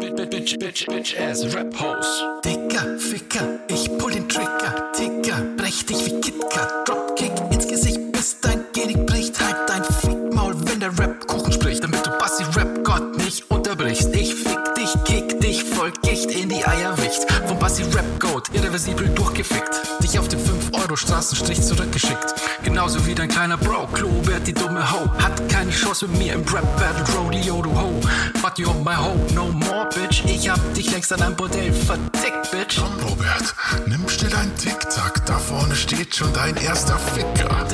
Bitch, 0.00 0.58
bitch, 0.58 0.86
bitch 0.86 1.16
ass 1.18 1.44
Rap 1.54 1.74
House. 1.80 2.22
Dicker, 2.44 2.98
Ficker, 2.98 3.58
ich 3.68 3.88
pull 3.98 4.12
den 4.12 4.28
Trigger. 4.28 4.92
Ticker, 4.92 5.42
brech 5.56 5.84
dich 5.86 6.06
wie 6.06 6.20
KitKat. 6.20 6.88
Dropkick 6.88 7.32
ins 7.50 7.66
Gesicht, 7.66 8.12
bis 8.12 8.38
dein 8.40 8.64
Genick 8.72 9.04
bricht. 9.06 9.40
Halt 9.40 9.56
dein 9.66 9.82
Fickmaul, 9.82 10.54
wenn 10.66 10.78
der 10.78 10.96
Rap-Kuchen 10.96 11.52
spricht. 11.52 11.82
Damit 11.82 12.06
du 12.06 12.10
Bassi 12.18 12.44
Rap-Gott 12.54 13.16
nicht 13.18 13.50
unterbrichst. 13.50 14.14
Ich 14.14 14.34
fick 14.34 14.74
dich, 14.76 14.94
kick 15.04 15.40
dich, 15.40 15.64
voll 15.64 15.92
Gicht 16.02 16.30
in 16.30 16.48
die 16.48 16.64
Eierwicht. 16.64 17.26
Vom 17.46 17.58
Bassi 17.58 17.82
Rap-Goat, 17.82 18.50
irreversibel 18.52 19.08
durchgefickt. 19.08 19.80
Dich 20.00 20.16
auf 20.18 20.28
den 20.28 20.38
5-Euro-Straßenstrich 20.38 21.60
zurückgeschickt. 21.60 22.34
Genauso 22.88 23.06
wie 23.06 23.14
dein 23.14 23.28
kleiner 23.28 23.58
Bro, 23.58 23.86
Klobert, 23.88 24.46
die 24.46 24.54
dumme 24.54 24.80
Ho. 24.90 25.10
Hat 25.22 25.46
keine 25.50 25.70
Chance 25.70 26.08
mit 26.08 26.20
mir 26.20 26.32
im 26.32 26.42
Rap-Battle 26.42 27.04
Rodeo, 27.18 27.60
du 27.60 27.70
Ho. 27.78 28.00
But 28.40 28.56
you're 28.56 28.72
my 28.82 28.96
Ho, 28.96 29.14
no 29.34 29.48
more, 29.52 29.86
bitch. 29.94 30.24
Ich 30.24 30.48
hab 30.48 30.58
dich 30.72 30.90
längst 30.90 31.12
an 31.12 31.20
einem 31.20 31.36
Bordell 31.36 31.70
vertickt, 31.70 32.50
bitch. 32.50 32.80
Robert, 33.02 33.54
nimm 33.86 34.08
schnell 34.08 34.34
ein 34.36 34.56
Tic-Tac, 34.56 35.26
da 35.26 35.38
vorne 35.38 35.76
steht 35.76 36.16
schon 36.16 36.32
dein 36.32 36.56
erster 36.56 36.96
Ficker. 36.96 37.67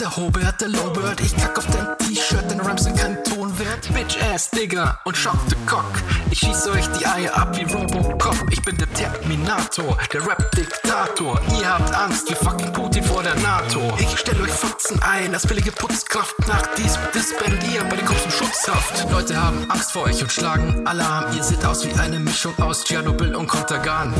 Der 0.00 0.16
Hobert, 0.16 0.58
der 0.62 0.68
Lowbird. 0.68 1.20
Ich 1.20 1.36
kack 1.36 1.58
auf 1.58 1.66
dein 1.66 1.86
T-Shirt, 1.98 2.50
deine 2.50 2.64
Rams 2.64 2.84
sind 2.84 2.96
kein 2.96 3.22
Ton 3.22 3.58
wert. 3.58 3.92
Bitch 3.92 4.16
ass, 4.32 4.48
Digger 4.48 4.98
und 5.04 5.14
Shock 5.14 5.36
the 5.50 5.56
Cock. 5.66 5.84
Ich 6.30 6.38
schieß 6.38 6.68
euch 6.68 6.86
die 6.98 7.04
Eier 7.04 7.36
ab 7.36 7.54
wie 7.54 7.64
Robocop. 7.70 8.34
Ich 8.50 8.62
bin 8.62 8.78
der 8.78 8.90
Terminator, 8.94 9.98
der 10.10 10.26
Rap-Diktator. 10.26 11.38
Ihr 11.60 11.68
habt 11.68 11.94
Angst 11.94 12.30
wie 12.30 12.34
fucking 12.34 12.72
Putin 12.72 13.04
vor 13.04 13.22
der 13.22 13.34
NATO. 13.40 13.92
Ich 13.98 14.18
stell 14.18 14.40
euch 14.40 14.50
Fotzen 14.50 15.02
ein 15.02 15.34
als 15.34 15.46
billige 15.46 15.72
Putzkraft. 15.72 16.34
Nach 16.48 16.66
diesem 16.76 17.02
Disband 17.14 17.62
ihr 17.70 17.84
bei 17.84 17.96
den 17.96 18.06
Cops 18.06 18.24
im 18.24 18.30
Schutzhaft. 18.30 19.10
Leute 19.10 19.36
haben 19.36 19.70
Angst 19.70 19.92
vor 19.92 20.04
euch 20.04 20.22
und 20.22 20.32
schlagen 20.32 20.86
Alarm. 20.86 21.36
Ihr 21.36 21.42
seht 21.42 21.62
aus 21.66 21.84
wie 21.84 21.92
eine 22.00 22.18
Mischung 22.18 22.58
aus 22.58 22.84
Tschernobyl 22.84 23.34
und 23.34 23.48
Kontergan. 23.48 24.14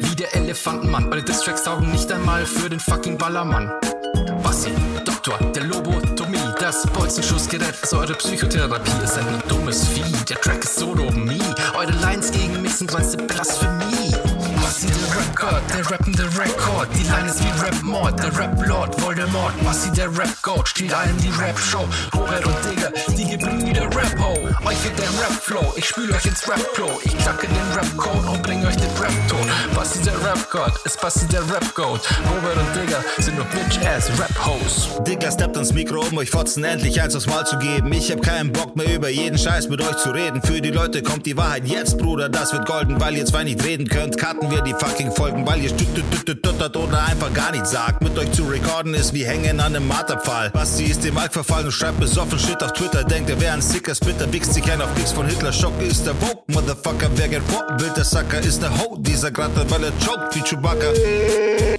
Wie 0.00 0.16
der 0.16 0.36
Elefantenmann. 0.36 1.10
Eure 1.10 1.22
Distracks 1.22 1.62
taugen 1.62 1.90
nicht 1.92 2.12
einmal 2.12 2.44
für 2.44 2.68
den 2.68 2.80
fucking 2.80 3.16
Ballermann. 3.16 3.72
Bassi, 4.42 4.70
Doktor, 5.24 5.52
der 5.52 5.64
Lobotomie, 5.64 6.38
das 6.60 6.86
Bolzenschussgerät 6.88 7.74
ist 7.82 7.94
eure 7.94 8.14
Psychotherapie. 8.14 8.90
Seid 9.06 9.26
ein 9.26 9.42
dummes 9.48 9.88
Vieh, 9.88 10.02
der 10.28 10.38
Track 10.40 10.64
ist 10.64 10.76
Sodomie. 10.76 11.40
Eure 11.74 11.92
Lines 11.92 12.30
gegen 12.30 12.60
mich 12.60 12.74
sind 12.74 12.92
reinste 12.92 13.16
Blasphemie. 13.16 14.14
Bassi, 14.60 14.86
der 14.86 15.16
Rap-God, 15.16 15.62
der 15.74 15.90
rappende 15.90 16.24
Rekord. 16.38 16.88
Die 16.94 17.04
Line 17.04 17.28
ist 17.28 17.42
wie 17.42 17.64
Rap-Mord, 17.64 18.22
der 18.22 18.38
Rap-Lord, 18.38 19.00
Voldemort. 19.00 19.52
Bassi, 19.64 19.90
der 19.92 20.08
Rap-God, 20.08 20.68
stiehlt 20.68 20.92
allen 20.92 21.16
die 21.18 21.30
Rap-Show. 21.30 21.88
Robert 22.14 22.44
und 22.44 22.56
Digger, 22.70 22.92
die 23.16 23.30
Gebrüder 23.30 23.84
Rap-Ho. 23.96 24.32
Euch 24.66 24.84
wird 24.84 24.98
der 24.98 25.08
Rap-Flow, 25.22 25.72
ich 25.76 25.86
spül 25.86 26.12
euch 26.12 26.26
ins 26.26 26.46
Rap-Klo. 26.48 27.00
Ich 27.04 27.16
knacke 27.16 27.46
den 27.46 27.78
Rap-Code 27.78 28.28
und 28.28 28.42
bring 28.42 28.64
euch 28.66 28.76
den 28.76 28.90
Rap-Ton. 29.00 29.50
Rap-God, 30.34 30.72
ist 30.84 31.00
Bassi, 31.00 31.28
der 31.28 31.42
Rap-Goat. 31.42 32.00
Robert 32.28 32.56
und 32.56 32.74
Digger 32.74 33.04
sind 33.18 33.36
nur 33.36 33.44
Bitch-Ass-Rap-Hoes. 33.44 34.88
Digger 35.06 35.30
steppt 35.30 35.56
ans 35.56 35.72
Mikro, 35.72 36.00
um 36.00 36.18
euch 36.18 36.28
Fotzen 36.28 36.64
endlich 36.64 37.00
eins 37.00 37.14
aufs 37.14 37.26
Mal 37.26 37.46
zu 37.46 37.56
geben. 37.58 37.92
Ich 37.92 38.10
hab 38.10 38.20
keinen 38.20 38.50
Bock 38.50 38.74
mehr 38.74 38.92
über 38.92 39.08
jeden 39.08 39.38
Scheiß 39.38 39.68
mit 39.68 39.80
euch 39.80 39.96
zu 39.98 40.10
reden. 40.10 40.42
Für 40.42 40.60
die 40.60 40.72
Leute 40.72 41.02
kommt 41.02 41.26
die 41.26 41.36
Wahrheit 41.36 41.68
jetzt, 41.68 41.98
Bruder, 41.98 42.28
das 42.28 42.52
wird 42.52 42.66
golden. 42.66 43.00
Weil 43.00 43.16
ihr 43.16 43.24
zwei 43.26 43.44
nicht 43.44 43.62
reden 43.62 43.86
könnt, 43.86 44.18
cutten 44.18 44.50
wir 44.50 44.62
die 44.62 44.72
fucking 44.72 45.12
Folgen. 45.12 45.46
Weil 45.46 45.62
ihr 45.62 45.68
stüttert 45.68 46.76
oder 46.76 47.04
einfach 47.04 47.32
gar 47.32 47.52
nichts 47.52 47.70
sagt. 47.70 48.02
Mit 48.02 48.18
euch 48.18 48.32
zu 48.32 48.42
recorden 48.42 48.92
ist 48.92 49.14
wie 49.14 49.24
hängen 49.24 49.60
an 49.60 49.76
einem 49.76 49.86
Marterpfahl. 49.86 50.50
Basti 50.50 50.84
ist 50.86 51.04
dem 51.04 51.16
Alk 51.16 51.32
verfallen 51.32 51.66
und 51.66 51.72
schreibt 51.72 52.00
besoffen 52.00 52.40
Shit 52.40 52.60
auf 52.60 52.72
Twitter. 52.72 53.04
Denkt, 53.04 53.30
er 53.30 53.40
wäre 53.40 53.52
ein 53.52 53.62
sicker 53.62 53.94
Spitter, 53.94 54.32
wichst 54.32 54.52
sich 54.52 54.68
ein 54.68 54.82
auf 54.82 54.92
Kicks 54.96 55.12
von 55.12 55.28
Hitler. 55.28 55.52
Schock 55.52 55.80
ist 55.80 56.04
der 56.04 56.16
Vogue, 56.16 56.42
Motherfucker, 56.48 57.08
wer 57.14 57.28
geht 57.28 57.42
Vorbild, 57.44 57.96
der 57.96 58.04
Sucker 58.04 58.40
ist 58.40 58.60
der 58.60 58.76
Ho. 58.80 58.96
Dieser 58.98 59.30
Gratter, 59.30 59.70
weil 59.70 59.84
er 59.84 59.92
choked 60.04 60.23
wie 60.32 60.40
Chewbacca. 60.40 60.86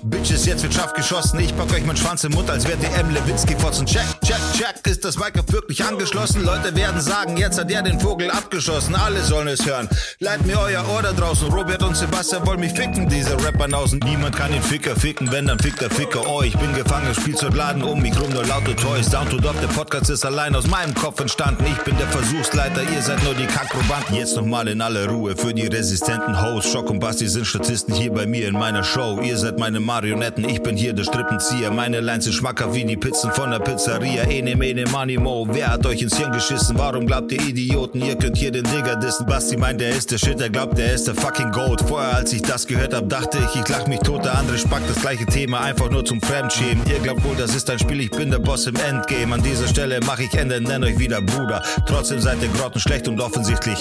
Bitches, 0.03 0.45
jetzt 0.45 0.63
wird 0.63 0.73
scharf 0.73 0.93
geschossen. 0.93 1.39
Ich 1.39 1.55
pack 1.55 1.71
euch 1.73 1.85
meinen 1.85 1.97
Schwanz 1.97 2.23
im 2.23 2.33
Mund, 2.33 2.49
als 2.49 2.67
wärt 2.67 2.81
ihr 2.83 2.93
M. 2.99 3.09
Lewinsky 3.13 3.55
fotzen. 3.55 3.85
Check, 3.85 4.05
check, 4.23 4.39
check, 4.53 4.87
ist 4.87 5.03
das 5.03 5.17
Mic 5.17 5.33
wirklich 5.51 5.83
angeschlossen? 5.83 6.43
Leute 6.43 6.75
werden 6.75 7.01
sagen, 7.01 7.37
jetzt 7.37 7.59
hat 7.59 7.71
er 7.71 7.81
den 7.81 7.99
Vogel 7.99 8.29
abgeschossen. 8.29 8.95
Alle 8.95 9.21
sollen 9.23 9.47
es 9.47 9.65
hören. 9.65 9.89
Leiht 10.19 10.45
mir 10.45 10.59
euer 10.59 10.87
Ohr 10.89 11.01
da 11.01 11.11
draußen. 11.11 11.47
Robert 11.51 11.81
und 11.83 11.95
Sebastian 11.95 12.45
wollen 12.45 12.59
mich 12.59 12.73
ficken, 12.73 13.09
diese 13.09 13.33
Rapper-Nausen. 13.43 13.99
Niemand 14.05 14.35
kann 14.35 14.51
den 14.51 14.61
Ficker 14.61 14.95
ficken, 14.95 15.31
wenn 15.31 15.47
dann 15.47 15.59
fickt 15.59 15.81
der 15.81 15.89
Ficker. 15.89 16.21
Oh, 16.27 16.41
ich 16.43 16.57
bin 16.57 16.73
gefangen, 16.75 17.13
Spielzeugladen 17.15 17.83
um 17.83 18.01
mich 18.01 18.19
rum, 18.19 18.29
nur 18.29 18.45
laute 18.45 18.75
Toys. 18.75 19.09
Down 19.09 19.29
to 19.29 19.37
Dog, 19.37 19.59
der 19.61 19.67
Podcast 19.67 20.09
ist 20.09 20.25
allein 20.25 20.55
aus 20.55 20.67
meinem 20.67 20.93
Kopf 20.93 21.19
entstanden. 21.19 21.65
Ich 21.65 21.81
bin 21.83 21.97
der 21.97 22.07
Versuchsleiter, 22.07 22.81
ihr 22.83 23.01
seid 23.01 23.23
nur 23.23 23.33
die 23.33 23.47
Kackprobanden. 23.47 24.15
Jetzt 24.15 24.35
nochmal 24.35 24.67
in 24.67 24.81
aller 24.81 25.07
Ruhe 25.07 25.35
für 25.35 25.53
die 25.53 25.67
resistenten 25.67 26.41
Hosts. 26.41 26.71
Schock 26.71 26.89
und 26.89 26.99
Basti 26.99 27.27
sind 27.27 27.45
Statisten 27.45 27.93
hier 27.95 28.11
bei 28.11 28.25
mir 28.25 28.34
in 28.43 28.53
meiner 28.53 28.83
Show. 28.83 29.19
Ihr 29.21 29.37
seid 29.37 29.57
meine 29.59 29.79
Marionetten, 29.79 30.47
ich 30.47 30.61
bin 30.61 30.75
hier 30.75 30.93
der 30.93 31.03
Strippenzieher. 31.03 31.71
Meine 31.71 32.01
Lines 32.01 32.25
sind 32.25 32.33
schmackhaft 32.33 32.73
wie 32.73 32.83
die 32.83 32.97
Pizzen 32.97 33.31
von 33.31 33.51
der 33.51 33.59
Pizzeria. 33.59 34.23
Ene, 34.23 34.55
mene, 34.55 34.85
money, 34.91 35.17
mo. 35.17 35.47
Wer 35.49 35.71
hat 35.71 35.85
euch 35.85 36.01
ins 36.01 36.17
Hirn 36.17 36.31
geschissen? 36.31 36.77
Warum 36.77 37.05
glaubt 37.05 37.31
ihr 37.31 37.41
Idioten, 37.41 38.01
ihr 38.01 38.15
könnt 38.15 38.37
hier 38.37 38.51
den 38.51 38.63
Digger 38.63 38.95
dissen? 38.95 39.25
Basti 39.25 39.57
meint, 39.57 39.81
er 39.81 39.91
ist 39.91 40.11
der 40.11 40.17
Shit, 40.17 40.41
er 40.41 40.49
glaubt, 40.49 40.77
er 40.79 40.93
ist 40.93 41.07
der 41.07 41.15
fucking 41.15 41.51
Goat. 41.51 41.81
Vorher, 41.87 42.15
als 42.17 42.33
ich 42.33 42.41
das 42.41 42.67
gehört 42.67 42.93
hab, 42.93 43.07
dachte 43.09 43.37
ich, 43.37 43.61
ich 43.61 43.67
lach 43.69 43.87
mich 43.87 43.99
tot. 43.99 44.25
Der 44.25 44.37
andere 44.37 44.57
spackt 44.57 44.89
das 44.89 45.01
gleiche 45.01 45.25
Thema, 45.25 45.61
einfach 45.61 45.89
nur 45.89 46.03
zum 46.03 46.21
Fremdschämen. 46.21 46.83
Ihr 46.89 46.99
glaubt 46.99 47.23
wohl, 47.23 47.35
das 47.37 47.55
ist 47.55 47.69
ein 47.69 47.79
Spiel, 47.79 48.01
ich 48.01 48.11
bin 48.11 48.31
der 48.31 48.39
Boss 48.39 48.67
im 48.67 48.75
Endgame. 48.75 49.35
An 49.35 49.43
dieser 49.43 49.67
Stelle 49.67 49.99
mach 50.05 50.19
ich 50.19 50.33
Ende, 50.33 50.59
nenn 50.59 50.83
euch 50.83 50.99
wieder 50.99 51.21
Bruder. 51.21 51.63
Trotzdem 51.87 52.19
seid 52.19 52.41
ihr 52.41 52.49
grottenschlecht 52.49 53.07
und 53.07 53.21
offensichtlich. 53.21 53.77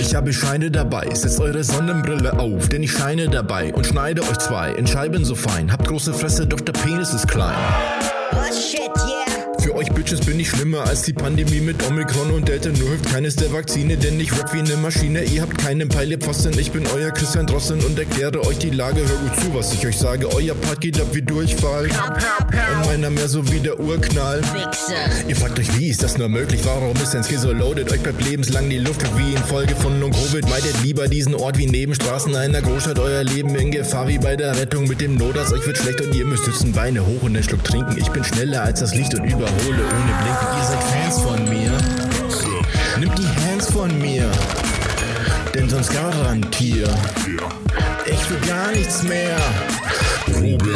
Ich 0.00 0.14
habe 0.14 0.32
Scheine 0.32 0.70
dabei, 0.70 1.08
setzt 1.14 1.40
eure 1.40 1.62
Sonnenbrille 1.62 2.38
auf, 2.38 2.68
denn 2.68 2.82
ich 2.82 2.92
scheine 2.92 3.28
dabei 3.28 3.51
und 3.74 3.86
schneide 3.86 4.22
euch 4.22 4.38
zwei 4.38 4.72
in 4.72 4.86
Scheiben 4.86 5.24
so 5.24 5.34
fein. 5.34 5.70
Habt 5.70 5.86
große 5.86 6.14
Fresse, 6.14 6.46
doch 6.46 6.60
der 6.60 6.72
Penis 6.72 7.12
ist 7.12 7.28
klein. 7.28 7.54
Oh 8.32 8.52
shit, 8.52 8.80
yeah. 9.06 9.21
Für 9.62 9.76
euch 9.76 9.92
Bitches 9.92 10.20
bin 10.20 10.40
ich 10.40 10.50
schlimmer 10.50 10.84
als 10.88 11.02
die 11.02 11.12
Pandemie 11.12 11.60
mit 11.60 11.86
Omikron 11.86 12.32
und 12.32 12.48
Delta. 12.48 12.70
Nur 12.70 12.88
hilft 12.88 13.06
keines 13.06 13.36
der 13.36 13.52
Vakzine, 13.52 13.96
denn 13.96 14.18
ich 14.18 14.32
rap 14.32 14.52
wie 14.52 14.58
eine 14.58 14.76
Maschine. 14.76 15.22
Ihr 15.22 15.42
habt 15.42 15.56
keinen 15.56 15.88
Peil, 15.88 16.10
ihr 16.10 16.18
Pfosten. 16.18 16.58
Ich 16.58 16.72
bin 16.72 16.84
euer 16.96 17.12
Christian 17.12 17.46
Drosten 17.46 17.80
und 17.80 17.96
erkläre 17.96 18.44
euch 18.44 18.58
die 18.58 18.70
Lage. 18.70 19.00
Hör 19.00 19.16
gut 19.16 19.40
zu, 19.40 19.54
was 19.54 19.72
ich 19.72 19.86
euch 19.86 19.96
sage. 19.96 20.26
Euer 20.34 20.56
Part 20.56 20.80
geht 20.80 21.00
ab 21.00 21.06
wie 21.12 21.22
Durchfall. 21.22 21.84
Und 21.84 22.86
meiner 22.86 23.10
mehr 23.10 23.28
so 23.28 23.52
wie 23.52 23.60
der 23.60 23.78
Urknall. 23.78 24.40
Ihr 25.28 25.36
fragt 25.36 25.58
euch, 25.60 25.78
wie 25.78 25.88
ist 25.88 26.02
das 26.02 26.18
nur 26.18 26.28
möglich? 26.28 26.62
Warum 26.64 26.96
ist 26.96 27.12
Skill 27.22 27.38
so 27.38 27.52
loaded? 27.52 27.92
Euch 27.92 28.00
bleibt 28.00 28.24
lebenslang 28.24 28.68
die 28.68 28.78
Luft 28.78 29.02
wie 29.16 29.32
in 29.32 29.44
Folge 29.44 29.76
von 29.76 30.00
Long-Covid. 30.00 30.48
Meidet 30.48 30.82
lieber 30.82 31.06
diesen 31.06 31.36
Ort 31.36 31.56
wie 31.56 31.66
Nebenstraßen 31.66 32.34
einer 32.34 32.62
Großstadt. 32.62 32.98
Euer 32.98 33.22
Leben 33.22 33.54
in 33.54 33.70
Gefahr 33.70 34.08
wie 34.08 34.18
bei 34.18 34.34
der 34.34 34.56
Rettung 34.58 34.88
mit 34.88 35.00
dem 35.00 35.14
Notarzt. 35.14 35.52
Euch 35.52 35.64
wird 35.66 35.78
schlecht 35.78 36.00
und 36.00 36.12
ihr 36.16 36.24
müsst 36.24 36.46
sitzen, 36.46 36.72
Beine 36.72 37.06
hoch 37.06 37.22
und 37.22 37.36
einen 37.36 37.44
Schluck 37.44 37.62
trinken. 37.62 37.96
Ich 37.96 38.08
bin 38.08 38.24
schneller 38.24 38.62
als 38.62 38.80
das 38.80 38.94
Licht 38.94 39.14
und 39.14 39.24
überhole 39.52 39.84
ohne 39.84 40.12
Blinken. 40.22 40.58
Ihr 40.58 40.64
seid 40.64 40.82
Fans 40.84 41.20
von 41.20 41.44
mir. 41.48 41.72
Nimmt 42.98 43.18
die 43.18 43.28
Hands 43.46 43.70
von 43.70 43.98
mir. 43.98 44.30
Denn 45.54 45.68
sonst 45.68 45.92
garantier. 45.92 46.88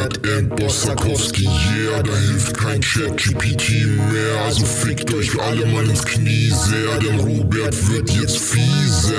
Robert 0.06 0.38
and 0.38 0.54
Bossakowski, 0.54 1.46
yeah, 1.46 2.00
da 2.00 2.16
hilft 2.16 2.56
kein 2.56 2.80
Chat-GPT 2.80 3.86
mehr. 4.12 4.40
Also 4.44 4.64
fickt 4.64 5.12
euch 5.12 5.30
alle 5.40 5.66
mal 5.66 5.84
ins 5.84 6.04
Knie 6.04 6.48
sehr, 6.50 6.98
denn 7.00 7.18
Robert 7.18 7.74
wird 7.90 8.10
jetzt 8.10 8.38
fieser. 8.38 9.16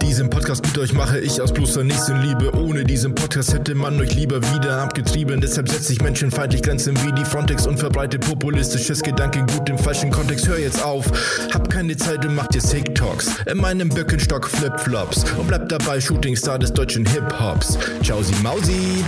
Diesen 0.00 0.30
Podcast 0.30 0.64
mit 0.64 0.78
euch 0.78 0.94
mache 0.94 1.18
ich 1.18 1.42
aus 1.42 1.52
bloßer 1.52 1.84
Nächstenliebe. 1.84 2.54
Ohne 2.54 2.84
diesen 2.84 3.14
Podcast 3.14 3.52
hätte 3.52 3.74
man 3.74 4.00
euch 4.00 4.14
lieber 4.14 4.40
wieder 4.54 4.78
abgetrieben. 4.78 5.42
Deshalb 5.42 5.68
setze 5.68 5.92
ich 5.92 6.00
menschenfeindlich 6.00 6.62
Grenzen 6.62 6.96
wie 7.04 7.12
die 7.12 7.24
Frontex 7.26 7.66
und 7.66 7.78
verbreite 7.78 8.18
populistisches 8.18 9.02
Gedankengut 9.02 9.68
im 9.68 9.76
falschen 9.76 10.10
Kontext. 10.10 10.48
Hör 10.48 10.58
jetzt 10.58 10.82
auf, 10.82 11.04
hab 11.52 11.68
keine 11.68 11.98
Zeit 11.98 12.24
und 12.24 12.34
macht 12.34 12.54
jetzt 12.54 12.70
TikToks. 12.70 13.42
In 13.44 13.58
meinem 13.58 13.90
Birkenstock 13.90 14.48
Flipflops 14.48 15.24
und 15.36 15.48
bleibt 15.48 15.70
dabei 15.70 16.00
Shootingstar 16.00 16.58
des 16.58 16.72
deutschen 16.72 17.04
Hip-Hops. 17.04 17.78
Ciao, 18.02 18.22
Sie 18.22 18.34
Mausi. 18.42 19.04